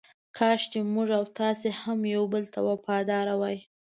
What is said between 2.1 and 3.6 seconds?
یو بل ته وفاداره وای.